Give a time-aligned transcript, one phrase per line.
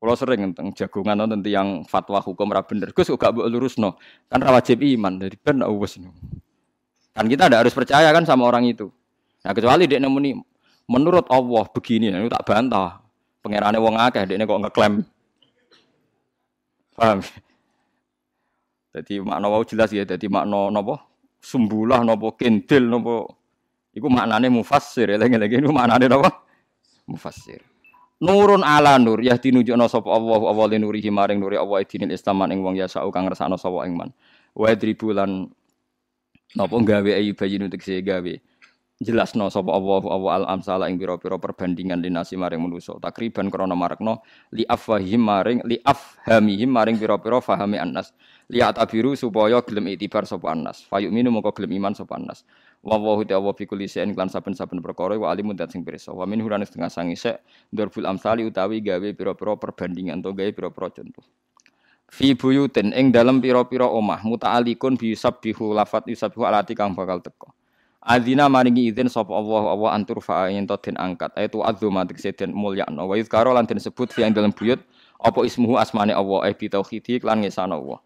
[0.00, 2.88] Kalau sering tentang jagungan tentang yang fatwa hukum ra bener.
[2.96, 4.00] Gus gak mbok lurusno.
[4.32, 5.20] Kan ra wajib iman.
[5.20, 6.00] Jadi ben wis.
[7.12, 8.88] Kan kita tidak harus percaya kan sama orang itu.
[9.44, 10.32] Nah kecuali dia nemuni
[10.88, 13.04] menurut Allah begini, nah, itu tak bantah.
[13.44, 15.04] Pangerane wong akeh dia kok ngeklaim.
[16.96, 17.20] Paham?
[18.96, 20.08] Jadi makna wau jelas ya.
[20.08, 20.96] Jadi makna nopo
[21.44, 23.36] sumbulah nopo kendil nopo.
[23.92, 25.12] Iku maknane mufassir.
[25.12, 26.28] Lagi-lagi itu maknane nopo
[27.04, 27.60] mufassir.
[28.20, 32.44] Nurun ala nur ya dinunjukno sapa Allah Allah li nurihi maring nuri Allah dinil Islam
[32.52, 34.12] ing wong yasa kang ngersakno sapa ing man.
[34.52, 35.48] Wa dribulan
[36.52, 37.10] napa gawe
[37.56, 38.34] nutik se gawe.
[39.00, 43.00] Jelasno sapa Allah Allah al amsala ing pira-pira perbandingan linasi maring manusa.
[43.00, 44.20] Takriban krana marekno
[44.52, 48.12] li afahim maring li afhamihim maring pira-pira fahami annas.
[48.52, 50.84] Li atabiru supaya gelem itibar sapa annas.
[50.84, 52.44] Fayuminu moko gelem iman sapa annas.
[52.80, 56.16] Wa wa ta wa fi kulli lan saben-saben perkara wa alimun dat sing pirsa.
[56.16, 60.88] Wa min hurane setengah sangi sek dzarful amsali utawi gawe pira-pira perbandingan atau gawe pira-pira
[60.88, 61.24] contoh.
[62.08, 67.52] Fi buyutin ing dalem pira-pira omah muta'alikun bi yusabbihu lafat yusabbihu alati kang bakal teko.
[68.00, 72.32] Adina maringi izin sapa Allah Allah antur fa yen to den angkat ayatu azuma tegese
[72.32, 74.80] den mulyakno wa yuzkaro lan den sebut fi ing dalem buyut
[75.20, 78.00] apa ismuhu asmane Allah eh bi tauhidi lan ngesana Allah.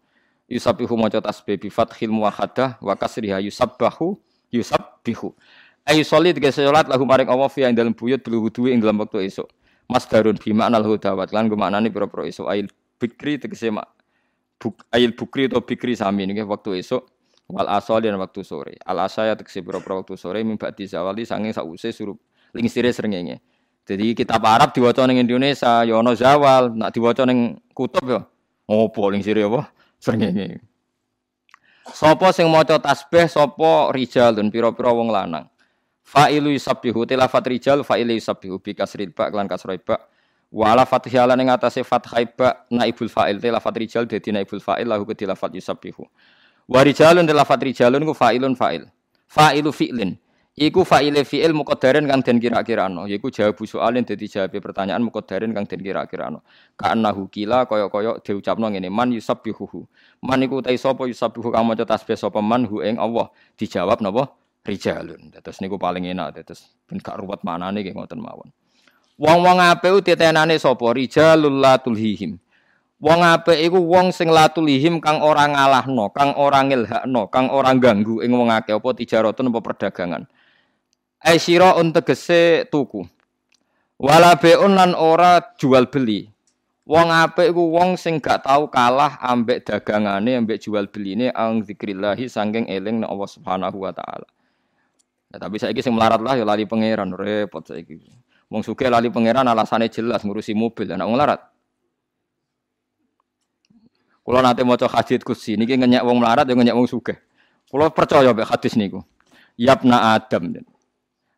[0.51, 4.19] Yusabbihu maca tasbih bi fathil muwahhadah wa kasriha yusabbahu
[5.05, 5.29] yusabbihu.
[5.85, 9.29] Ayu soli tiga salat lahu maring Allah fi ing dalam buyut wudu ing dalam waktu
[9.29, 9.45] esok.
[9.85, 12.65] Masdarun bi makna lahu dawat lan gue maknane pira-pira esuk ail
[12.97, 13.85] bikri tegese mak
[14.57, 17.05] buk ail bukri atau bikri sami niki waktu esok
[17.45, 18.81] wal asal dan waktu sore.
[18.81, 22.17] Al asaya tegese pira-pira waktu sore di zawali sanging sause surup
[22.57, 23.45] lingsire srengenge.
[23.85, 28.25] Jadi kitab Arab diwaca ning Indonesia ya ana zawal, nak diwaca ning kutub ya
[28.65, 29.69] opo lingsire apa
[30.01, 30.65] srengenge.
[31.93, 35.45] Sopo sing maca tasbih sapa rijalun pira-pira wong lanang.
[36.05, 40.01] Fa'ilu yusabbihu tilafat rijal fa'ilu yusabbihu bi kasril ba lan kasroi ba.
[40.49, 45.05] Wa ala fathihalan ing atase fathai ba naibul fa'il tilafat rijal dadi naibul fa'il lahu
[45.13, 46.05] tilafat yusabbihu.
[46.65, 48.89] Wa rijalun tilafat rijalun ku fa'ilun fa'il.
[49.29, 50.17] Fa'ilu fi'lin.
[50.55, 55.67] Iku fa'ile fi'il muqaddarin kang den kira-kirano, yaiku jawab soalin dadi jawab pertanyaan muqaddarin kang
[55.67, 56.47] den kira-kirano.
[56.79, 59.83] Ka'annahu kila kaya-kaya diucapno ngene, man yusabbihuhu.
[60.23, 63.27] Man iku ta sapa yusabbihu kang maca tasbih sapa man hu ing Allah.
[63.59, 64.31] Dijawab napa?
[64.63, 65.35] Rijalun.
[65.35, 68.47] Terus niku paling enak terus ben gak ruwet manane nggih ngoten mawon.
[69.19, 70.87] Wong-wong apik ditenane sapa?
[70.95, 72.39] Rijalul latulhihim.
[73.03, 78.23] Wong apik iku wong sing latulihim kang ora ngalahno, kang ora ngilhakno, kang ora ganggu
[78.23, 80.23] ing wong akeh apa tijaratun apa perdagangan.
[81.25, 83.01] Ai sira tegese tuku.
[83.97, 86.29] Wala beun lan ora jual beli.
[86.85, 92.29] Wong apik iku wong sing gak tau kalah ambek dagangane ambek jual beline ang zikrillahi
[92.29, 94.29] sangking eling nek Allah Subhanahu wa taala.
[95.33, 98.05] Ya, tapi saiki sing melarat lah ya lali pangeran repot saiki.
[98.53, 101.41] Wong sugih lali pangeran alasane jelas ngurusi mobil anak wong larat.
[104.21, 107.17] Kula nate maca hadis kursi niki ngenyek wong melarat ya ngenyek wong sugih.
[107.65, 109.01] Kula percaya mek hadis niku.
[109.57, 110.53] Yapna Adam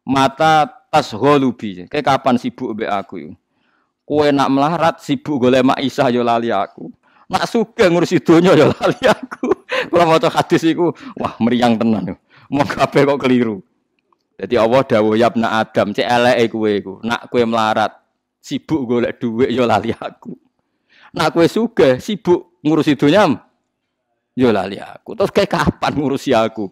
[0.07, 1.84] mata tas holubi.
[1.91, 3.35] Kayak kapan sibuk be aku
[4.07, 6.88] Kue nak melarat sibuk golek mak Isa yo lali aku.
[7.28, 9.51] Nak suka ngurus donya yo lali aku.
[9.91, 12.16] Kalau mau hadis iku, wah meriang tenan.
[12.47, 13.59] Mau kabeh kok keliru.
[14.40, 16.94] Jadi Allah dawuh ya na Adam, cek eleke kowe iku.
[17.03, 17.91] Nak kowe melarat,
[18.40, 20.31] sibuk golek dhuwit yo lali aku.
[21.12, 23.28] Nak kowe sugih, sibuk ngurusi donya
[24.40, 25.19] yo lali aku.
[25.19, 26.72] Terus kayak kapan ngurusi aku?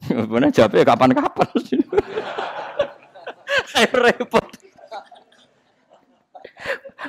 [0.32, 1.48] Bener jawabnya kapan-kapan.
[3.74, 4.46] repot.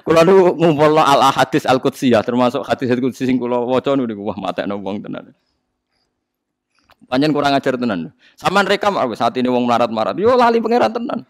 [0.07, 4.23] Kula nu ngumpulno al hadis al qudsiyah termasuk hadis al qudsi sing kula waca niku
[4.23, 5.35] wah matekno wong tenan.
[7.11, 8.15] Panjen kurang ajar tenan.
[8.39, 10.15] Saman rekam saat ini wong melarat-marat.
[10.15, 11.27] Yo lali pangeran tenan.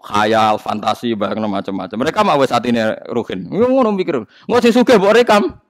[0.00, 1.96] Khayal, fantasi, barang macam-macam.
[2.00, 2.80] Mereka mau saat ini
[3.12, 3.44] ruhin.
[3.52, 4.24] Yo ngono mikir.
[4.24, 5.60] Engko sing sugih mbok rekam.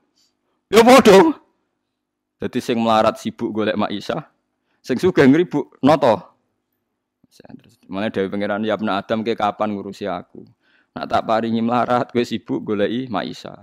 [0.70, 1.34] Yo padha.
[2.38, 4.30] Jadi sing melarat sibuk golek Mak Isa,
[4.78, 6.38] sing sugih ngribuk noto.
[7.88, 10.42] Mulai dari pangeran ya Adam ke kapan ngurusi aku.
[10.96, 13.54] Nak tak paringi melarat gue sibuk golei Maisa.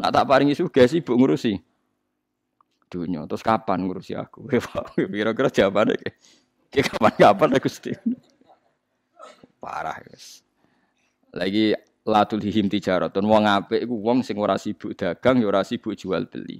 [0.00, 1.60] Nak tak paringi suga sibuk ngurusi
[2.90, 3.24] dunia.
[3.30, 4.50] Terus kapan ngurusi aku?
[5.14, 6.10] Kira-kira jawabannya ke,
[6.74, 7.94] ke kapan-kapan aku Gusti.
[9.62, 10.42] Parah guys.
[11.30, 16.26] Lagi latul hihim tijaratun wong iku wong sing ora sibuk dagang ya ora sibuk jual
[16.26, 16.58] beli.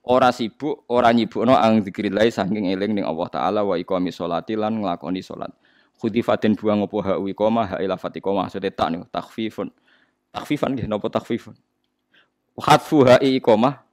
[0.00, 4.80] Ora sibuk, ora nyibukno ang zikrillah saking eling ning Allah taala wa iqami sholati lan
[4.80, 5.52] nglakoni salat
[6.00, 9.68] khudifatin buang opo ha wi koma ha ila fatikoma maksudnya tak nih takfifun.
[10.32, 11.52] Takfifan gitu nopo takfifun?
[12.56, 13.84] Hatfu ha i koma.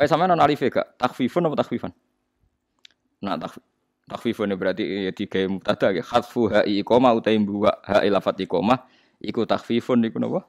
[0.00, 0.96] Eh sama non alif gak?
[0.96, 1.92] Takfifun nopo takfifan?
[3.20, 3.60] Nah tak
[4.08, 8.84] takfifun berarti ya tiga mutada ya hatfu ha i koma utai buwa ha ila fatikoma
[9.20, 10.40] iku takfifun iku nopo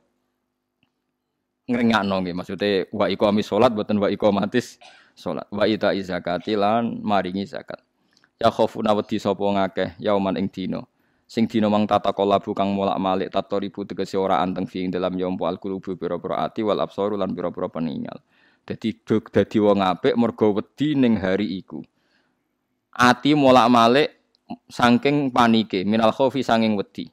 [1.65, 4.77] ngrengakno nggih maksude wa iqamis salat boten wa iqamatis
[5.17, 7.81] salat wa ita zakati lan maringi zakat
[8.39, 10.83] ya khofuna wedi sapa ngakeh yauman ing dina.
[11.25, 15.17] Sing dina mang tata kolabu kang molak-malik tato ribu tegese ora anteng fi ing dalam
[15.17, 18.21] yompo al kulubu pira-pira ati wal absaru lan pira-pira peninggal
[18.65, 21.85] dadi dog dadi wong apik mergo wedi ning hari iku.
[22.95, 24.09] Ati molak-malik
[24.69, 27.09] saking panike minal khofi sanging wedi.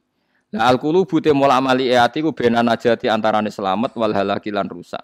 [0.53, 4.69] Lah al qulubu te mola amali ati ku bena najati antarane selamat wal halaki lan
[4.69, 5.01] rusak.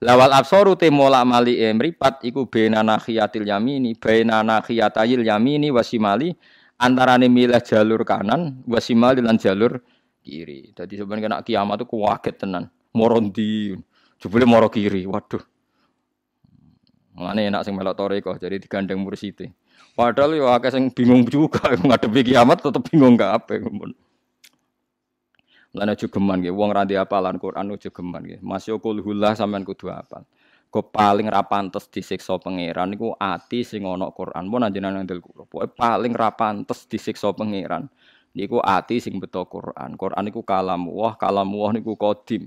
[0.00, 6.32] Lawal absaru te mola amali e mripat iku bena nakhiyatil yamini bena nakhiyatayil yamini wasimali
[6.80, 9.76] antarane milih jalur kanan wasimali lan jalur
[10.24, 10.72] kiri.
[10.72, 12.72] Dadi sebenarnya kena kiamat itu kuwaget tenan.
[12.96, 13.76] Moro ndi?
[14.16, 15.04] Jebule moro kiri.
[15.04, 15.44] Waduh.
[17.20, 19.52] Mulane enak sing melok toreko jadi digandeng mursite.
[19.92, 23.60] Padahal yo akeh sing bingung juga ngadepi kiamat tetep bingung gak apa.
[25.70, 28.40] Lan aja geman nggih, wong ra apalan Quran aja geman nggih.
[28.42, 30.26] Masya kulhullah sampean kudu apal.
[30.70, 34.46] Kok paling ra pantes disiksa pangeran niku ati sing ana Quran.
[34.46, 35.46] Mun anjenengan ndel kula.
[35.46, 37.90] Pokoke paling ra pantes disiksa pangeran
[38.34, 39.98] niku ati sing beto Quran.
[39.98, 42.46] Quran niku kalam wah, kalam wah niku kodim.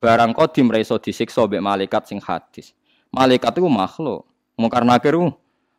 [0.00, 2.72] Barang kodim ra iso disiksa mbek malaikat sing hadis.
[3.12, 4.24] Malaikat itu makhluk.
[4.56, 5.16] Mungkar nakir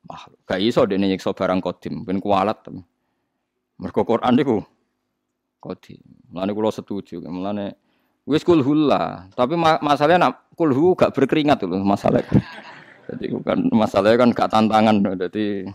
[0.06, 0.38] makhluk.
[0.46, 2.62] Gak iso dene nyiksa barang kodim, ben kualat.
[3.82, 4.62] Mergo Quran niku
[5.66, 5.98] kodi.
[6.30, 7.18] Mulane kula setuju.
[7.26, 7.74] Mulane
[8.30, 9.26] wis kulhu lah.
[9.34, 12.22] Tapi ma masalahnya nak kulhu gak berkeringat loh masalah.
[13.10, 14.96] Jadi bukan masalahnya kan gak tantangan.
[15.18, 15.66] Jadi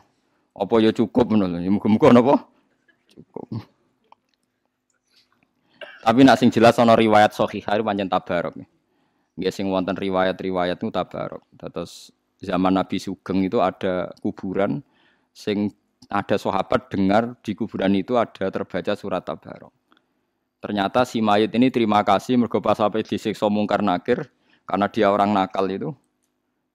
[0.54, 1.58] apa ya cukup menurut.
[1.58, 2.46] Ya muga-muga napa
[3.10, 3.66] cukup.
[6.00, 8.56] Tapi nak sing jelas ana riwayat sahih hari pancen tabarok.
[9.36, 11.44] Nggih sing wonten riwayat-riwayat itu tabarok.
[11.60, 12.08] Terus
[12.40, 14.81] zaman Nabi Sugeng itu ada kuburan
[15.36, 15.76] sing
[16.08, 19.70] ada sahabat dengar di kuburan itu ada terbaca surat tabarok.
[20.60, 24.28] Ternyata si mayit ini terima kasih mergo pas sampai disiksa mungkar nakir
[24.68, 25.96] karena dia orang nakal itu.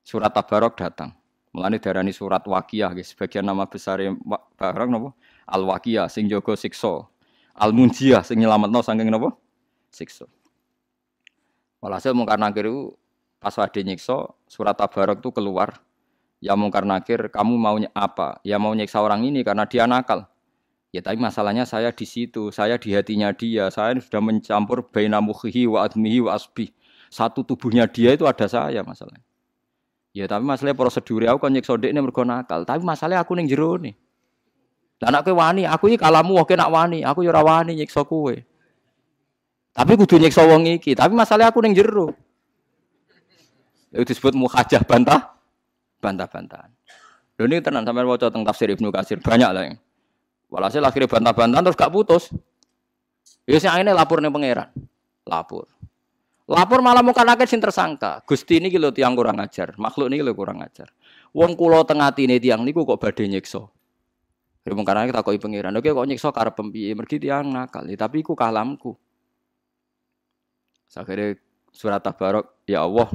[0.02, 1.14] Surat Tabarok datang.
[1.54, 3.14] Mulane darani surat Wakiyah guys.
[3.14, 4.02] Sebagian nama besar
[4.58, 5.14] barang nopo?
[5.46, 7.06] Al Wakiyah sing jaga siksa.
[7.56, 9.38] Al Munjiyah sing nyelametno saking nopo?
[9.94, 10.26] Siksa.
[11.80, 12.98] Walhasil mungkar nakir itu
[13.38, 15.78] pas wadi nyiksa surat Tabarok itu keluar.
[16.42, 18.42] Ya mungkar nakir kamu maunya apa?
[18.42, 20.26] Ya mau nyiksa orang ini karena dia nakal.
[20.96, 25.68] Ya tapi masalahnya saya di situ, saya di hatinya dia, saya sudah mencampur baina mukhihi
[25.68, 26.72] wa admihi wa asbi.
[27.12, 29.20] Satu tubuhnya dia itu ada saya masalahnya.
[30.16, 33.76] Ya tapi masalahnya prosedur aku kan nyekso ini mergo nakal, tapi masalahnya aku ning jero
[33.76, 33.92] nih.
[35.04, 38.32] Lah nek wani, aku iki kalamu oke nak wani, aku ya ora wani nyiksa kowe.
[39.76, 42.16] Tapi kudu nyiksa wong iki, tapi masalahnya aku ning jero.
[43.92, 45.36] Itu disebut muhajah bantah
[46.00, 46.72] bantah-bantahan.
[47.36, 49.76] Lho ini tenan sampean waca teng tafsir Ibnu Katsir banyak lah yang.
[50.56, 52.32] Walhasil akhirnya bantah-bantahan terus gak putus.
[53.44, 54.72] Ya sing ini lapor nih pangeran.
[55.28, 55.68] Lapor.
[56.48, 58.24] Lapor malah muka nakit sing tersangka.
[58.24, 60.96] Gusti ini kilo tiang kurang ajar, makhluk ini kilo kurang ajar.
[61.36, 63.68] Wong kulo tengah tini tiang niku kok badhe nyiksa.
[64.64, 68.26] Dari mungkin kita koi pangeran, oke kok nyiksa karep pempiye, mergi tiang nakal, ya, tapi
[68.26, 68.98] iku kalamku.
[70.96, 71.38] Akhirnya
[71.70, 73.12] surat tabarok, ya Allah,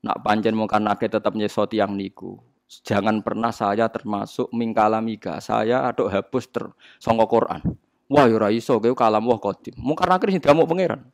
[0.00, 2.40] nak pancen mungkin nakit tetap nyiksa tiang niku.
[2.66, 5.38] Jangan pernah saya termasuk mingkalamiga.
[5.38, 6.66] Saya aduk hapus ter
[6.98, 7.62] sangka Quran.
[8.10, 9.74] Wah ya ora iso kowe kalam wah kodim.
[9.78, 11.06] Mung karena akhirnya diamuk pangeran.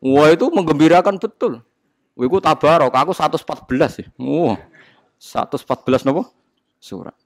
[0.00, 1.60] Wah itu menggembirakan betul.
[2.16, 4.06] Wah iku tabarok aku 114 ya.
[4.16, 4.56] Wah.
[5.20, 6.24] 114 nopo?
[6.80, 7.16] Surat.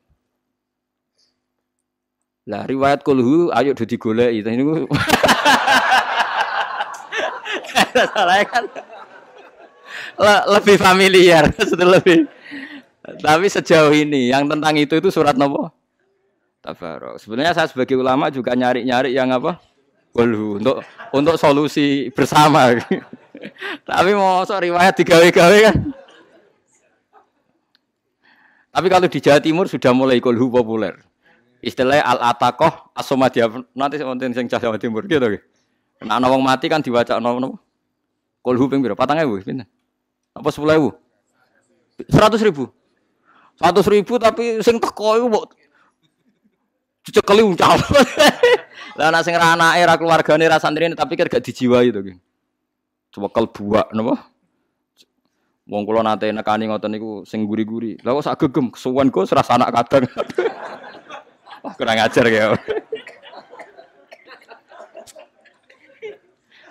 [2.43, 4.43] Lah riwayat kulhu ayo digoleki.
[4.43, 4.65] Ini
[8.15, 8.65] Salah kan
[10.19, 11.45] le lebih familiar,
[11.97, 12.29] lebih.
[13.03, 15.73] Tapi sejauh ini yang tentang itu itu surat nopo?
[16.63, 17.19] Tabarok.
[17.19, 19.59] Sebenarnya saya sebagai ulama juga nyari-nyari yang apa?
[20.15, 22.71] Kulhu untuk untuk solusi bersama.
[23.89, 25.77] Tapi mau so riwayat digawe-gawe kan.
[28.73, 30.97] Tapi kalau di Jawa Timur sudah mulai kulhu populer.
[31.63, 35.43] Istilahnya al-atakoh asomadia nanti wonten sing Jawa Timur gitu.
[36.03, 37.59] Nah, wong mati kan diwaca nopo?
[38.43, 38.95] Kulhu ping pira?
[38.95, 39.67] 4000 pinten?
[40.33, 40.91] Apa sepuluh ribu?
[42.09, 42.65] Seratus ribu.
[43.61, 45.45] Seratus ribu tapi sing teko itu mbok
[47.13, 47.77] cekeli uncal.
[48.99, 52.15] Lah anak sing ra anake ra keluargane ra santrine tapi kan gak dijiwai ki.
[53.13, 54.33] Coba kal buak napa?
[55.69, 58.01] Wong kula nate nekani ngoten niku sing guri-guri.
[58.03, 60.09] Lah kok sak gegem kesuwen serasa anak kadang.
[61.63, 62.57] Wah kurang ajar ya.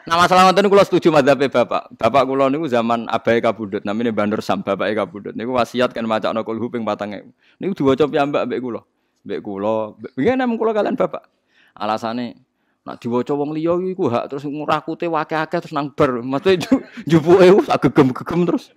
[0.02, 1.94] Nah masalah ngoten kula setuju madzhabe Bapak.
[1.94, 6.42] Bapak kula niku zaman abai kabudut namanya Bandur Sam Bapak kabudut niku wasiat kan macakno
[6.42, 7.30] kulhu ping 4000.
[7.62, 8.82] Niku diwaca piyambak mbek kula.
[9.22, 11.30] Mbek kula, nggih nang kula kalian Bapak.
[11.78, 16.18] Alasane Nak diwaca wong liya iku hak terus ngurakute wake-ake terus nang bar.
[16.26, 16.66] Maksudnya
[17.06, 18.74] jupuke sak gegem-gegem terus.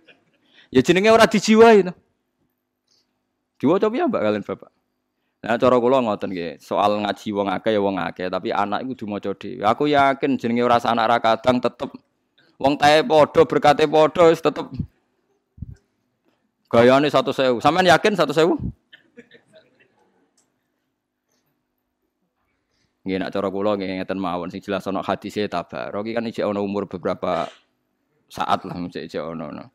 [0.68, 1.92] Ya jenenge ora dijiwai to.
[3.56, 4.70] Diwaca piye Mbak kalian Bapak?
[5.44, 8.96] Nah cara kula ngoten nggih, soal ngaji wong akeh ya wong akeh, tapi anak iku
[8.96, 9.60] kudu maca dhewe.
[9.60, 11.92] Aku yakin jenenge ora anak ra kadang tetep
[12.56, 14.72] wong tae padha berkate padha wis tetep
[16.72, 17.60] gayane 100.000.
[17.60, 18.56] Sampeyan yakin 100.000?
[23.04, 26.64] Nggih nak cara kula nggih ngeten mawon sing jelas ana hadise tabarok kan iki ana
[26.64, 27.52] umur beberapa
[28.32, 29.68] saat lah mesti ana.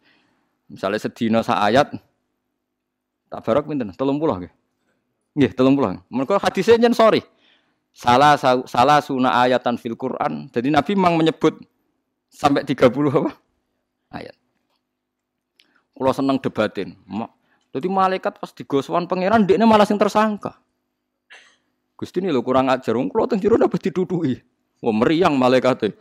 [0.66, 1.94] Misalnya sedina sak ayat
[3.30, 3.94] tabarok pinten?
[3.94, 4.54] 30 nggih.
[5.38, 6.06] Nggih, 30.
[6.10, 7.22] Mergo hadise nyen sorry.
[7.90, 10.48] Salah salah sunah ayatan fil Quran.
[10.54, 11.58] Jadi Nabi memang menyebut
[12.30, 13.32] sampai 30 apa?
[14.14, 14.36] Ayat.
[15.94, 16.96] Kalau seneng debatin.
[17.70, 20.58] Jadi malaikat pas digoswan pangeran dia malah sing tersangka.
[22.00, 24.40] Gusti ini lo kurang ajar, wong kula teng jero dapat didudui.
[24.80, 25.92] Wah meriang malaikat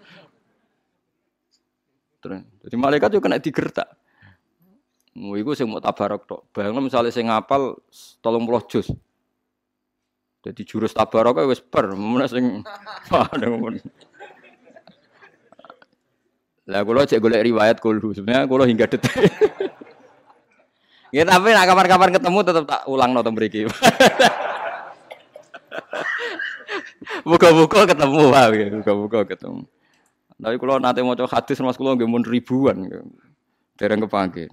[2.18, 3.88] jadi malaikat juga kena digertak.
[5.18, 6.40] Mau iku sing mau tabarok tok.
[6.50, 7.78] Bayangno misalnya sing ngapal
[8.22, 8.86] 30 juz.
[10.38, 12.62] Jadi jurus tabarok wis per, mun sing
[16.68, 19.32] Lah kula cek golek riwayat kulo sebenarnya kula hingga detik.
[21.08, 23.64] Ya tapi nak kapan-kapan ketemu tetap tak ulang nonton mriki.
[27.24, 29.64] Buka-buka ketemu wae, buka-buka ketemu.
[30.36, 32.84] Tapi kalau nanti mau coba hadis mas kulo nggak ribuan,
[33.80, 34.52] dereng kepanggil.